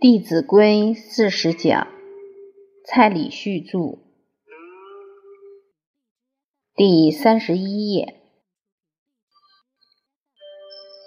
[0.02, 1.86] 《弟子规》四十讲，
[2.86, 3.98] 蔡礼旭著，
[6.74, 8.14] 第三十一页。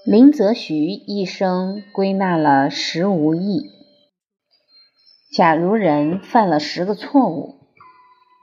[0.06, 3.64] 林则徐一生归纳了十无益。
[5.36, 7.74] 假如人犯了十个错误，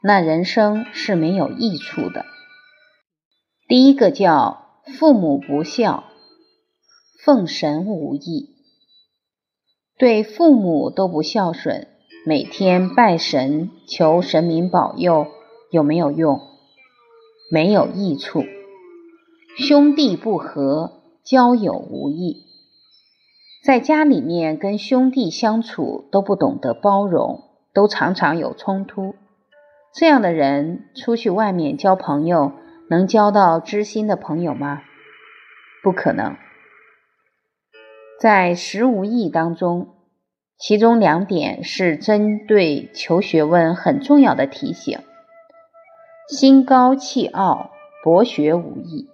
[0.03, 2.27] 那人生是没有益处的。
[3.69, 6.03] 第一个叫父母不孝，
[7.25, 8.57] 奉神无益。
[10.01, 11.87] 对父母都不孝顺，
[12.25, 15.27] 每天拜神求神明保佑，
[15.71, 16.41] 有没有用？
[17.51, 18.43] 没有益处。
[19.59, 22.45] 兄弟不和，交友无益。
[23.63, 27.43] 在家里面跟兄弟相处都不懂得包容，
[27.75, 29.15] 都常常有冲突。
[29.93, 32.53] 这样的人出去外面交朋友，
[32.89, 34.81] 能交到知心的朋友吗？
[35.83, 36.37] 不可能。
[38.21, 39.95] 在十无益当中，
[40.59, 44.99] 其中两点是针对求学问很重要的提醒：
[46.29, 47.71] 心高气傲，
[48.05, 49.07] 博学无益；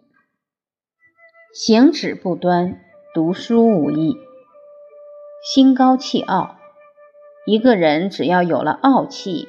[1.54, 2.80] 行止不端，
[3.14, 4.16] 读书无益。
[5.54, 6.56] 心高气傲，
[7.46, 9.46] 一个人只要有了傲气，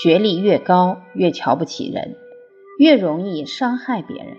[0.00, 2.14] 学历越高，越瞧不起人，
[2.78, 4.36] 越容易伤害别人。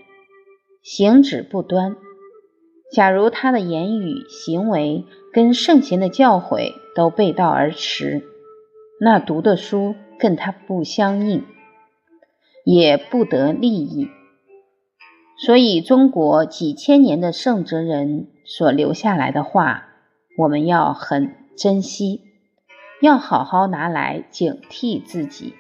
[0.82, 1.98] 行止不端。
[2.90, 8.24] 假如他的言语行为跟圣贤的教诲都背道而驰，
[9.00, 11.44] 那读的书跟他不相应，
[12.64, 14.08] 也不得利益。
[15.38, 19.90] 所以，中国几千年的圣哲人所留下来的话，
[20.38, 22.22] 我们要很珍惜，
[23.02, 25.54] 要好好拿来警惕自己，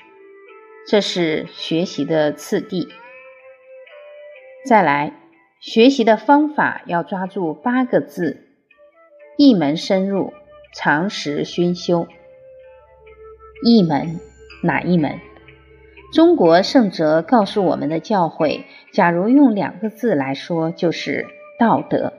[0.87, 2.87] 这是学习的次第。
[4.65, 5.26] 再来。
[5.59, 8.47] 学习的方法要抓住八个字：
[9.37, 10.31] 一门深入，
[10.73, 12.07] 常识熏修。
[13.63, 14.19] 一门
[14.61, 15.19] 哪一门？
[16.13, 18.63] 中国圣哲告诉我们的教诲，
[18.93, 21.25] 假如用两个字来说，就是
[21.59, 22.13] 道德。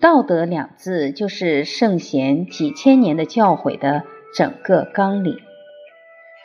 [0.00, 4.02] 道德两字就是圣贤几千年的教诲的
[4.34, 5.38] 整个纲领。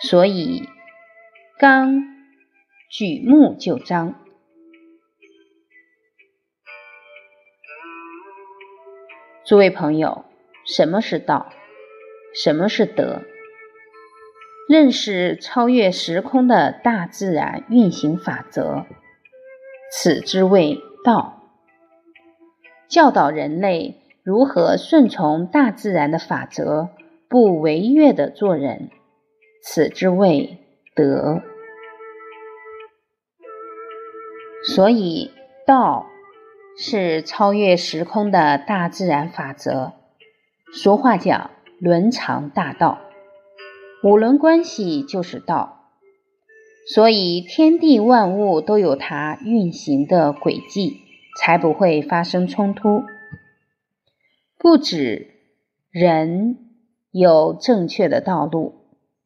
[0.02, 0.68] 所以，
[1.58, 2.04] 纲
[2.92, 4.14] 举目就彰。
[9.48, 10.26] 诸位朋友，
[10.66, 11.48] 什么是道？
[12.34, 13.22] 什么是德？
[14.68, 18.86] 认识超越时空的大自然运行法则，
[19.90, 21.50] 此之谓道。
[22.90, 26.90] 教导人类如何顺从大自然的法则，
[27.30, 28.90] 不违越的做人，
[29.64, 30.58] 此之谓
[30.94, 31.42] 德。
[34.76, 35.32] 所以
[35.66, 36.06] 道。
[36.80, 39.94] 是超越时空的大自然法则。
[40.74, 41.50] 俗话讲
[41.80, 43.00] “伦常大道”，
[44.04, 45.92] 五伦关系就是道。
[46.94, 51.02] 所以天地万物都有它运行的轨迹，
[51.38, 53.04] 才不会发生冲突。
[54.58, 55.32] 不止
[55.90, 56.58] 人
[57.12, 58.76] 有正确的道路，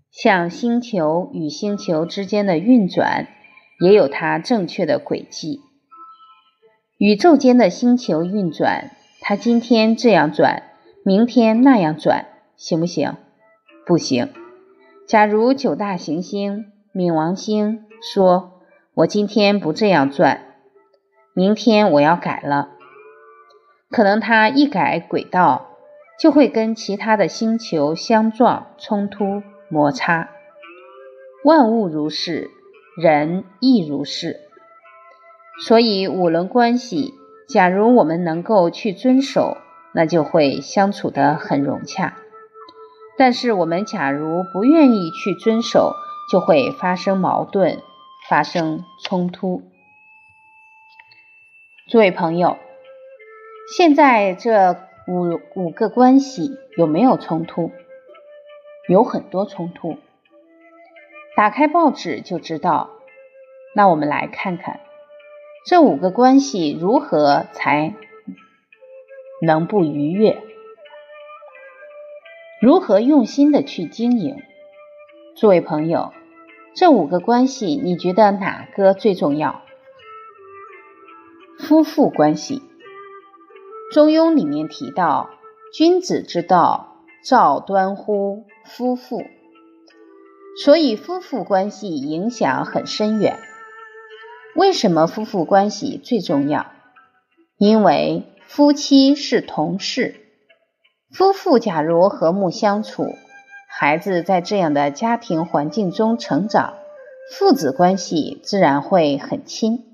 [0.10, 3.28] 像星球与星球之间的运转，
[3.80, 5.60] 也有它正确的轨迹。
[7.02, 8.92] 宇宙间的星球运转，
[9.22, 10.62] 它今天这样转，
[11.04, 13.16] 明天那样转，行不行？
[13.88, 14.30] 不行。
[15.08, 18.62] 假如九大行星冥王星说
[18.94, 20.44] ：“我今天不这样转，
[21.34, 22.70] 明天我要改了。”
[23.90, 25.72] 可能它一改轨道，
[26.20, 30.30] 就会跟其他的星球相撞、冲突、摩擦。
[31.44, 32.52] 万物如是，
[32.96, 34.51] 人亦如是。
[35.68, 37.14] 所以五伦关系，
[37.48, 39.58] 假如我们能够去遵守，
[39.94, 42.18] 那就会相处得很融洽。
[43.18, 45.94] 但是我们假如不愿意去遵守，
[46.32, 47.78] 就会发生矛盾，
[48.28, 49.62] 发生冲突。
[51.88, 52.58] 诸位朋友，
[53.78, 54.78] 现在这
[55.08, 57.72] 五五个关系有没有冲突？
[58.90, 59.98] 有很多冲突。
[61.36, 62.90] 打开报纸就知道。
[63.76, 64.80] 那我们来看看。
[65.64, 67.94] 这五个关系如何才
[69.44, 70.42] 能不逾越？
[72.60, 74.38] 如何用心的去经营？
[75.36, 76.14] 诸位朋友，
[76.76, 79.62] 这五个关系，你觉得哪个最重要？
[81.60, 82.64] 夫妇关系，
[83.94, 85.30] 《中庸》里面提到
[85.72, 89.22] ：“君子之道，照端乎夫妇。”
[90.64, 93.40] 所以，夫妇关系影响很深远。
[94.56, 96.68] 为什么夫妇关系最重要？
[97.58, 100.16] 因为夫妻是同事，
[101.10, 103.06] 夫妇假如和睦相处，
[103.70, 106.74] 孩子在这样的家庭环境中成长，
[107.34, 109.86] 父子关系自然会很亲。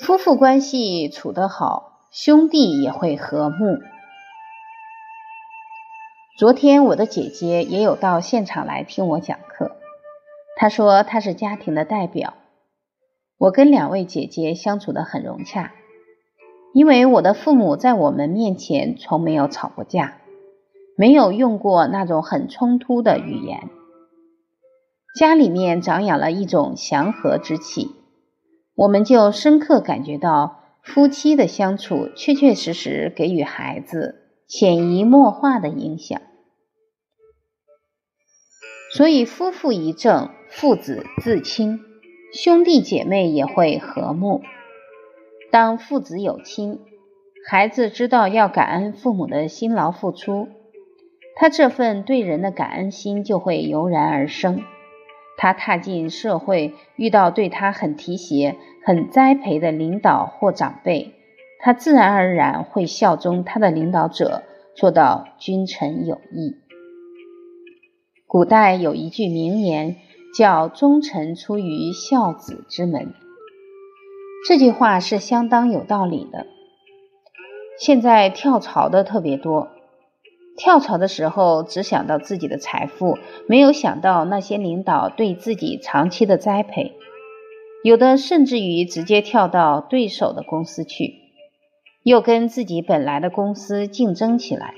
[0.00, 3.78] 夫妇关系处得好，兄弟也会和睦。
[6.38, 9.76] 昨天我的姐姐也有到现场来听我讲课，
[10.56, 12.32] 她说她是家庭的代表。
[13.38, 15.72] 我跟两位姐姐相处的很融洽。
[16.72, 20.18] 因为我的父母在我们面前从没有吵过架，
[20.94, 23.70] 没有用过那种很冲突的语言，
[25.18, 27.92] 家里面长养了一种祥和之气，
[28.74, 36.20] 我们就深刻感觉到夫妻的相处确确实实给予孩子潜移默化的影响，
[38.92, 41.80] 所以夫妇一正，父子自亲，
[42.36, 44.42] 兄弟姐妹也会和睦。
[45.50, 46.80] 当父子有亲，
[47.48, 50.48] 孩子知道要感恩父母的辛劳付出，
[51.34, 54.62] 他这份对人的感恩心就会油然而生。
[55.38, 61.14] 他踏进社会，遇到对他很提携、很栽培的领导或长辈，
[61.60, 64.42] 他自然而然会效忠他的领导者，
[64.74, 66.56] 做到君臣有义。
[68.26, 69.96] 古代有一句名言，
[70.36, 73.14] 叫“忠臣出于孝子之门”。
[74.46, 76.46] 这句话是相当有道理的。
[77.78, 79.68] 现在跳槽的特别多，
[80.56, 86.92] 跳槽的时候只想到自己的财富，没有想到那些领导对自己长期的栽培。
[87.82, 91.14] 有的甚至于直接跳到对手的公司去，
[92.02, 94.74] 又跟自己本来的公司竞争起来。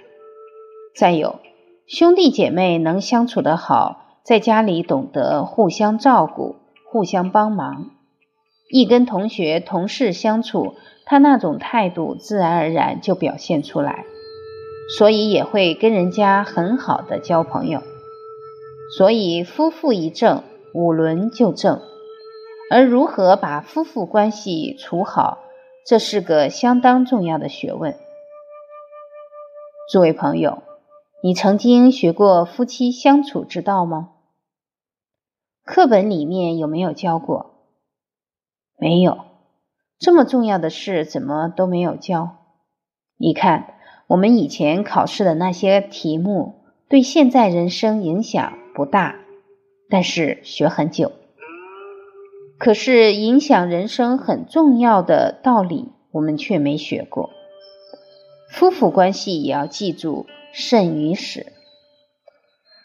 [0.94, 1.40] 再有，
[1.86, 6.56] 兄弟姐妹能相处得好，在家里懂得互相照顾、
[6.92, 7.92] 互相帮忙。
[8.70, 10.74] 一跟同学、同事相处，
[11.06, 14.04] 他那种态度自然而然就表现出来，
[14.98, 17.82] 所以也会跟人家很好的交朋友。
[18.98, 20.42] 所以夫妇一正，
[20.74, 21.80] 五伦就正。
[22.70, 25.38] 而如何把夫妇关系处好，
[25.86, 27.96] 这是个相当重要的学问。
[29.90, 30.58] 诸位朋友，
[31.22, 34.10] 你曾经学过夫妻相处之道吗？
[35.68, 37.50] 课本里面有没有教过？
[38.78, 39.18] 没有
[39.98, 42.38] 这么重要的事，怎么都没有教？
[43.18, 43.74] 你看，
[44.06, 46.54] 我们以前考试的那些题目，
[46.88, 49.16] 对现在人生影响不大，
[49.90, 51.12] 但是学很久。
[52.58, 57.28] 可是影响人生很重要的道理，我们却没学过。
[58.50, 61.52] 夫妇关系也要记住慎于始。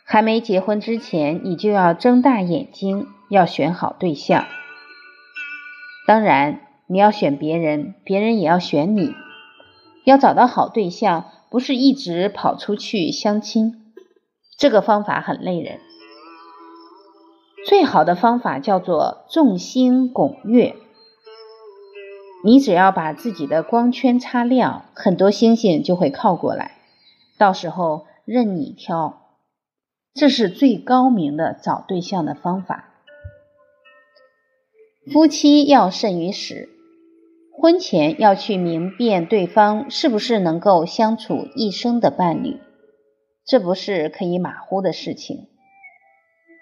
[0.06, 4.46] 还没结婚之前，你就要睁大眼睛，要选好对象。
[6.06, 9.16] 当然，你要选别人，别人也要选你。
[10.04, 13.94] 要找到好对象，不是一直跑出去相亲，
[14.58, 15.80] 这个方法很累人。
[17.66, 20.76] 最好的方法叫做众星拱月。
[22.44, 26.80] 你只要把自己的光圈擦亮，很多星星就会靠过来，
[27.38, 29.23] 到时候任你挑。
[30.14, 32.90] 这是最高明的找对象的方法。
[35.12, 36.70] 夫妻要慎于始，
[37.60, 42.60] 婚前要去明辨对方是不是能够相处一生的伴侣，
[43.44, 45.48] 这不是可以马虎的事情。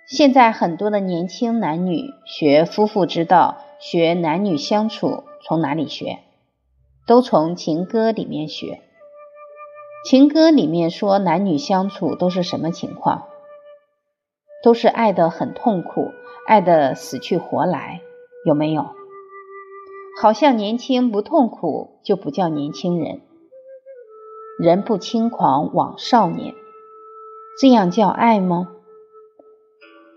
[0.08, 6.20] 现在很多的年轻男女学夫妇之道，学男女相处，从哪里学？
[7.06, 8.82] 都从情歌里面学。
[10.06, 13.28] 情歌里面说男女相处都是什么情况？
[14.64, 16.12] 都是爱得很痛苦，
[16.48, 18.02] 爱得死去活来。
[18.46, 18.88] 有没有？
[20.22, 23.22] 好像年轻不痛苦就不叫年轻人，
[24.60, 26.54] 人不轻狂枉少年，
[27.60, 28.70] 这样叫爱吗？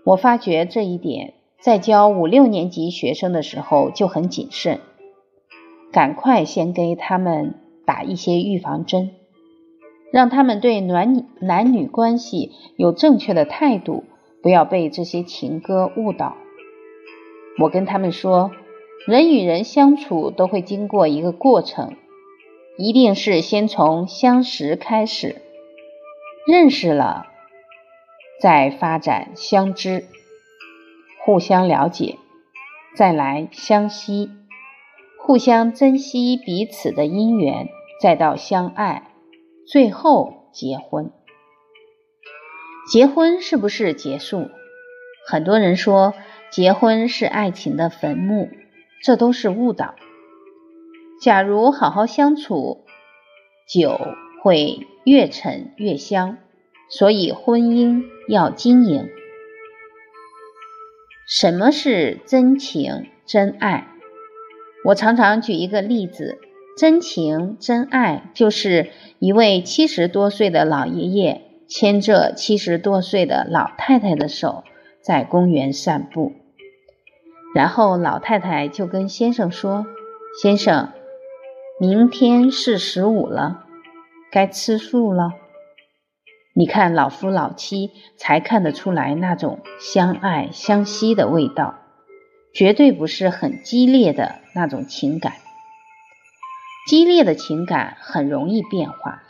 [0.03, 4.79] 我发觉这一点，在教五六年级学生的时候就很谨慎，
[5.91, 9.11] 赶快先给他们打一些预防针，
[10.11, 14.03] 让他们对男男女关系有正确的态度，
[14.45, 16.37] 不要被这些情歌误导。
[17.59, 18.51] 我跟他们说，
[19.07, 21.95] 人与人相处都会经过一个过程，
[22.77, 25.41] 一定是先从相识开始，
[26.45, 27.25] 认识了，
[28.39, 30.05] 再发展相知，
[31.25, 32.19] 互相了解，
[32.95, 34.29] 再来相惜，
[35.23, 37.67] 互相珍惜彼此的姻缘，
[37.99, 39.09] 再到相爱，
[39.67, 41.11] 最后结婚。
[42.91, 44.49] 结婚是不是结束？
[45.27, 46.13] 很多人说。
[46.51, 48.49] 结婚是爱情的坟墓，
[49.03, 49.95] 这都是误导。
[51.19, 52.85] 假如好好相处，
[53.67, 53.99] 酒
[54.41, 56.37] 会越陈越香。
[56.87, 59.09] 所以婚姻要经营。
[61.27, 63.89] 什么是真情真爱？
[64.85, 66.37] 我常常举一个例子：
[66.77, 74.63] 真情真爱就是一位七十多岁的老爷爷牵着七十多岁的老太太的手
[75.01, 76.33] 在公园散步，
[77.53, 79.85] 然后老太太就跟先生说
[80.41, 80.91] ：“先生，
[81.79, 83.65] 明天是十五了，
[84.31, 85.33] 该吃素了。”
[86.57, 91.75] 你看老夫老妻才看得出来那种相爱相惜的味道，
[92.53, 95.33] 绝对不是很激烈的那种情感。
[96.87, 99.23] 激烈的情感很容易变化。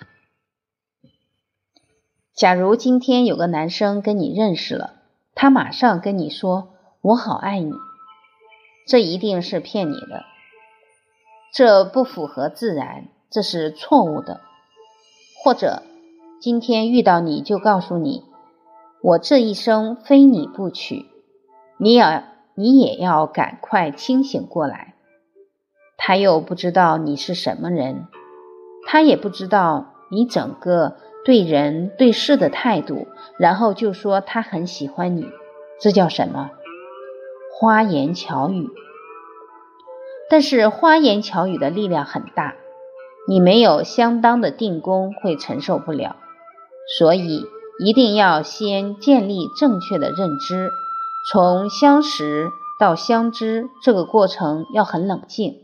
[2.36, 4.96] 假如今天有个男生跟你认识了，
[5.36, 6.68] 他马上跟你说
[7.00, 7.72] “我好爱你”，
[8.86, 10.26] 这一定是骗你的，
[11.54, 14.42] 这不符合自然，这是错误的，
[15.42, 15.84] 或者。
[16.42, 18.24] 今天遇到你就告诉你，
[19.02, 21.06] 我这一生非你不娶，
[21.78, 22.22] 你要
[22.54, 24.94] 你也要赶快清醒过来。
[25.98, 28.06] 他又不知道你是什么人，
[28.86, 33.08] 他也不知道你整个对人对事的态度，
[33.40, 35.28] 然后就说他很喜欢你，
[35.82, 36.52] 这叫什么？
[37.60, 38.70] 花言巧语。
[40.30, 42.56] 但是花言巧语的力量很大，
[43.28, 46.16] 你没有相当的定功，会承受不了。
[46.98, 47.46] 所以
[47.80, 50.70] 一定要先建立正确的认知，
[51.32, 55.56] 从相识到相知这个过程要很冷静。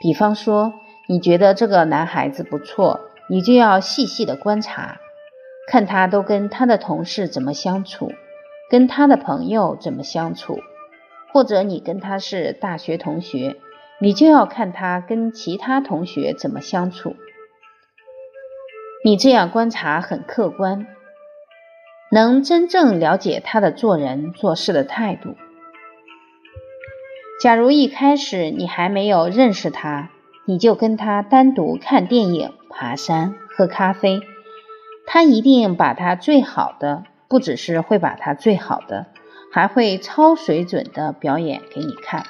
[0.00, 0.72] 比方说，
[1.06, 5.00] 你觉得这个男孩子不错，你就要细细的观察，
[5.68, 8.12] 看他都跟他的同事怎么相处，
[8.70, 10.60] 跟他的朋友怎么相处，
[11.32, 13.56] 或者你跟他是大学同学，
[14.00, 17.16] 你就要看他跟其他同学怎么相处。
[19.04, 20.86] 你这样观察很客观，
[22.10, 25.36] 能真正了解他的做人做事的态度。
[27.40, 30.10] 假如一开始你还没有认识他，
[30.48, 34.22] 你就跟他单独看电影、爬山、喝咖啡，
[35.06, 39.08] 他一定把他最好的，不只是会把他最好的，
[39.52, 42.24] 还会超水准的表演给你看，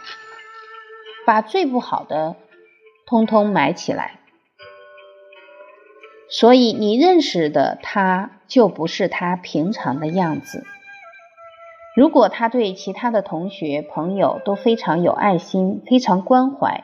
[1.25, 2.35] 把最不好的
[3.07, 4.19] 通通埋起来。
[6.29, 10.67] 所以你认识的他就不是他平常的样子。
[11.95, 16.83] 如果他对其他的同学朋友都非常有爱心、非常关怀，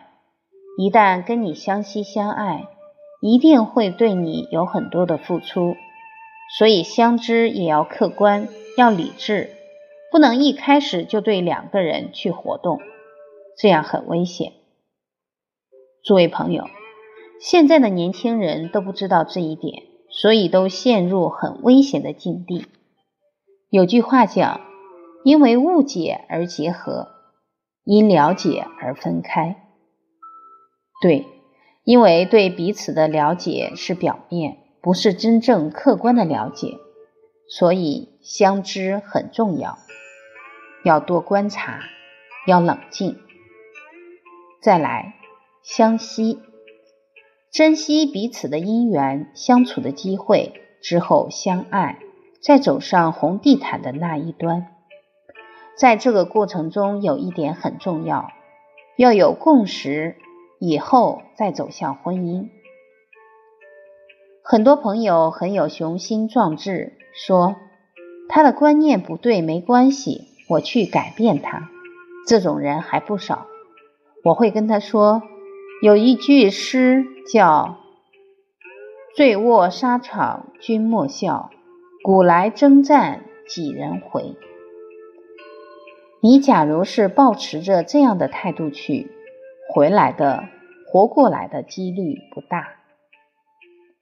[0.77, 2.69] 一旦跟你相惜相爱，
[3.21, 5.77] 一定会对你有很多的付出。
[6.59, 9.51] 所以相知也要客观，要理智，
[10.13, 12.81] 不能一开始就对两个人去活动，
[13.59, 14.53] 这样很危险。
[16.05, 16.69] 诸位朋友。
[17.41, 22.67] 现在的年轻人都不知道这一点，所以都陷入很危险的境地。
[23.69, 24.61] 有句话讲
[25.25, 27.09] ：“因为误解而结合，
[27.85, 29.57] 因了解而分开。”
[31.05, 31.27] 对，
[31.85, 36.79] 因为对彼此的了解是表面，不是真正客观的了解，
[37.47, 39.77] 所以相知很重要，
[40.83, 41.81] 要多观察，
[42.47, 43.19] 要冷静，
[44.63, 45.17] 再来
[45.63, 46.41] 相惜。
[47.53, 51.99] 珍惜彼此的姻缘，相处的机会之后相爱，
[52.41, 54.69] 再走上红地毯的那一端。
[55.77, 58.31] 在这个过程中，有一点很重要，
[58.97, 60.17] 要有共识，
[60.67, 62.49] 以后再走向婚姻。
[64.43, 67.57] 很多朋友很有雄心壮志，说
[68.31, 71.69] 他的观念不对没关系，我去改变他。
[72.27, 73.47] 这种人还不少，
[74.25, 75.23] 我会跟他说。
[75.83, 77.77] 有一句诗叫
[79.15, 81.51] “醉卧沙场君莫笑，
[82.03, 84.35] 古来征战几人回”。
[86.23, 89.11] 你假如是抱持着这样的态度去，
[89.75, 90.45] 回来的
[90.95, 92.69] 活过来的几率不大，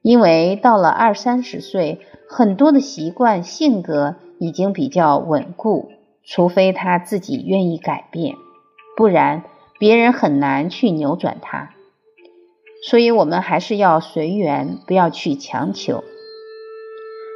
[0.03, 5.91] 因为到了二三十岁，很多的习惯性格已经比较稳固，
[6.23, 8.37] 除非他自己愿意改变，
[8.95, 9.45] 不然。
[9.79, 11.71] 别人很难去扭转他，
[12.89, 16.05] 所以我们还是要随缘，不要去强求，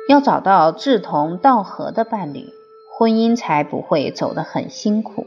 [0.09, 2.51] 要找到志同道合的伴侣，
[2.97, 5.27] 婚姻才不会走得很辛苦。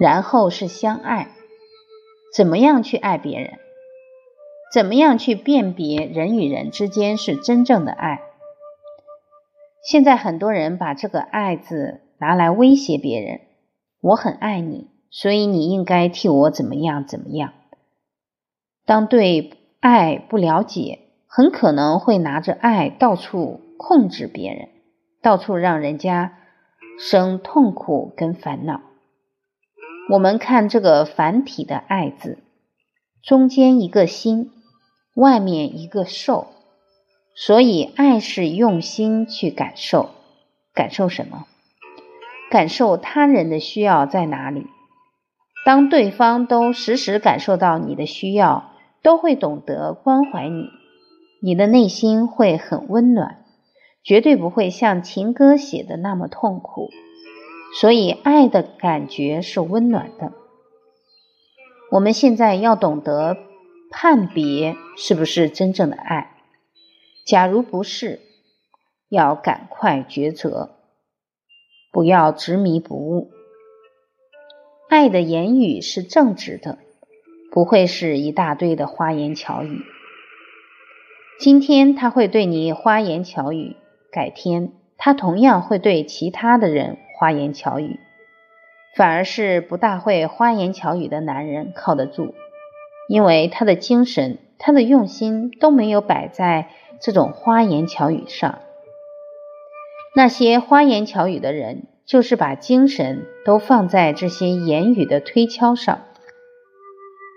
[0.00, 1.30] 然后是相爱，
[2.34, 3.58] 怎么样去爱别人？
[4.72, 8.20] 怎么样去辨别人与人之间是真正的爱？
[9.82, 13.40] 现在很多人把这个“爱”字拿来威胁别人，
[14.00, 14.88] 我很爱你。
[15.10, 17.52] 所以你应该替我怎么样怎么样？
[18.86, 24.68] 当对爱不了解，很可能会拿着爱到处控制别人，
[25.20, 26.38] 到处让人家
[26.96, 28.80] 生痛苦跟烦恼。
[30.10, 32.38] 我们看这个繁体的“爱”字，
[33.22, 34.50] 中间一个心，
[35.14, 36.48] 外面一个受，
[37.36, 40.10] 所以爱是用心去感受，
[40.74, 41.46] 感受什么？
[42.50, 44.66] 感受他人的需要在哪里？
[45.64, 48.72] 当对方都时时感受到你的需要，
[49.04, 50.70] 都会懂得关怀你，
[51.40, 53.44] 你的内心会很温暖，
[54.02, 56.90] 绝对不会像情歌写的那么痛苦。
[57.78, 60.32] 所以，爱的感觉是温暖的。
[61.92, 63.36] 我们现在要懂得
[63.90, 66.36] 判别是不是真正的爱。
[67.24, 68.20] 假如不是，
[69.08, 70.76] 要赶快抉择。
[71.92, 73.30] 不要执迷不悟。
[74.88, 76.78] 爱的言语是正直的，
[77.50, 79.82] 不会是一大堆的花言巧语。
[81.38, 83.76] 今天他会对你花言巧语，
[84.12, 88.00] 改天他同样会对其他的人花言巧语。
[88.96, 92.32] 反而是不大会花言巧语的男人靠得住，
[93.08, 98.60] 因为他的精神、他的用心都没有摆在这种花言巧语上。
[100.16, 106.00] 那些花言巧语的人，就是把精神都放在这些言语的推敲上。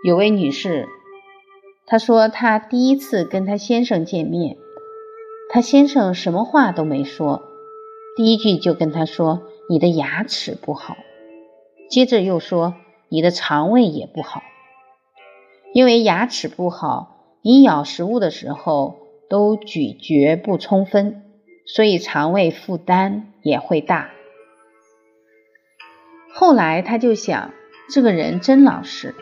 [0.05, 0.87] 有位女士，
[1.85, 4.55] 她说她第一次跟她先生见面，
[5.51, 7.43] 她先生什么话都没说，
[8.15, 10.97] 第一句就跟她说：“你的牙齿不好。”
[11.89, 12.75] 接着又说
[13.09, 14.41] ：“你的肠胃也不好，
[15.73, 18.97] 因为牙齿不好，你咬食物的时候
[19.29, 21.19] 都咀嚼不充分。”
[21.65, 24.09] 所以肠胃负担也会大。
[26.33, 27.53] 后来他就想，
[27.89, 29.15] 这个人真老实，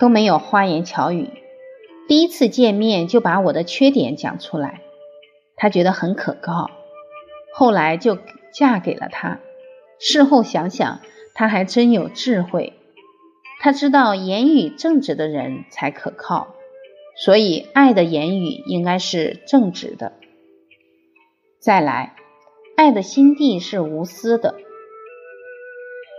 [0.00, 1.30] 都没有花言巧语，
[2.08, 4.80] 第一次见面就把我的缺点讲出来，
[5.54, 6.72] 他觉得很可靠。
[7.54, 8.18] 后来就
[8.52, 9.38] 嫁给了他。
[9.98, 11.00] 事后想想，
[11.34, 12.74] 他还真有智慧，
[13.60, 16.54] 他知道言语正直的人才可靠，
[17.16, 20.12] 所以爱的言语应该是正直的。
[21.58, 22.14] 再来，
[22.76, 24.54] 爱的心地是无私的。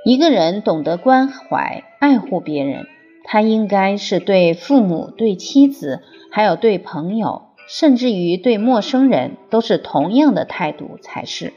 [0.04, 2.88] 一个人懂得关怀、爱护别人，
[3.24, 11.54] 他应该是对父母、对妻子，还有对朋友，甚至于对陌生人，都是同样的态度才是。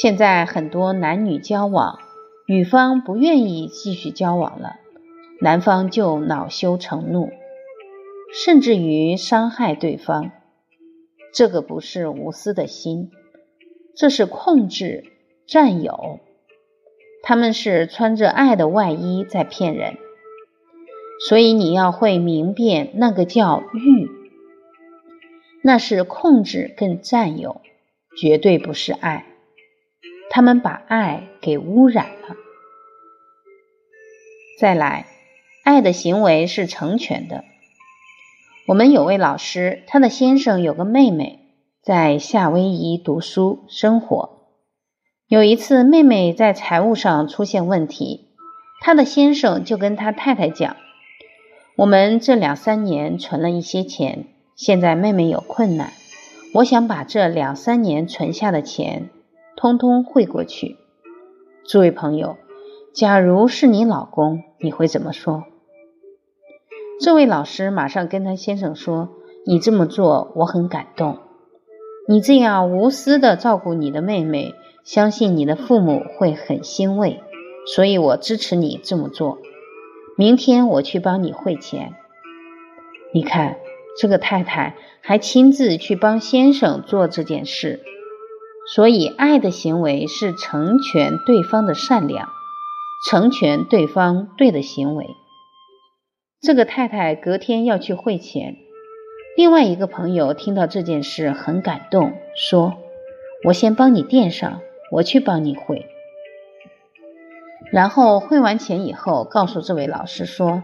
[0.00, 2.00] 现在很多男女交往，
[2.48, 4.76] 女方不愿意继续交往了，
[5.40, 7.30] 男方就恼羞成怒，
[8.34, 10.32] 甚至于伤害对方。
[11.32, 13.12] 这个不是无私的心，
[13.94, 15.04] 这是控制、
[15.46, 16.18] 占有。
[17.22, 19.94] 他们是穿着爱的外衣在骗人，
[21.28, 24.10] 所以你要会明辨，那个叫欲，
[25.62, 27.60] 那是控制跟占有，
[28.16, 29.26] 绝对不是爱。
[30.34, 32.34] 他们把爱给污染了。
[34.58, 35.06] 再来，
[35.62, 37.44] 爱的行为是成全的。
[38.66, 41.38] 我们有位老师，他的先生有个妹妹
[41.84, 44.48] 在夏威夷读书生活。
[45.28, 48.30] 有一次，妹妹在财务上出现问题，
[48.80, 50.74] 他的先生就跟他太太讲
[51.78, 55.92] ：“我们这两三年存了一些钱，现在妹妹有困难，
[56.54, 59.10] 我想把这两三年存下的钱
[59.64, 60.76] 通通汇过去。”
[61.66, 62.36] 诸位朋友，
[62.92, 65.44] 假如是你老公，你会怎么说？
[67.00, 69.08] 这位老师马上跟他先生说
[69.46, 71.18] ：“你这么做，我很感动。
[72.06, 77.22] 你这样无私的照顾你的妹妹，相信你的父母会很欣慰。
[77.66, 79.38] 所以我支持你这么做。
[80.18, 81.94] 明天我去帮你汇钱。
[83.14, 83.56] 你看，
[83.98, 87.80] 这个太太还亲自去帮先生做这件事。
[88.72, 92.28] 所以，爱的行为是成全对方的善良，
[93.08, 95.06] 成全对方对的行为。”
[96.40, 98.56] 这个太太隔天要去汇钱，
[99.36, 102.74] 另外一个朋友听到这件事很感动，说
[103.44, 105.86] ：“我先帮你垫上，我去帮你汇。”
[107.72, 110.62] 然后汇完钱以后，告诉这位老师说：“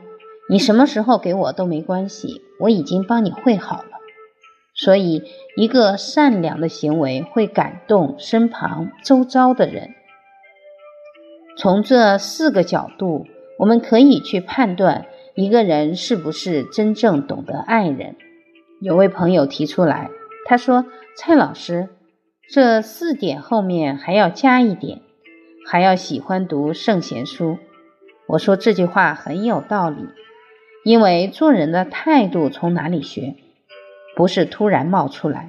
[0.48, 3.89] 你什么时候给我都没关系，我已经帮你汇好了。”
[4.82, 5.24] 所以，
[5.56, 9.90] 一个善良的行为会感动身旁周遭的人。
[11.58, 13.26] 从这四个角度，
[13.58, 15.04] 我们可以去判断。
[15.34, 18.16] 一个人是不是真正懂得爱人？
[18.80, 20.08] 有位朋友提出来，
[20.46, 21.90] 他说：“蔡老师，
[22.48, 25.02] 这四点后面还要加一点，
[25.66, 27.58] 还要喜欢读圣贤书。”
[28.28, 30.06] 我说这句话很有道理，
[30.84, 33.34] 因为做人的态度从哪里学？
[34.20, 35.48] 不是突然冒出来。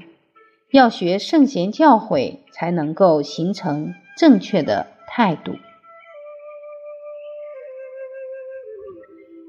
[0.70, 5.58] 要学圣贤教诲，才能够形成正确的态度。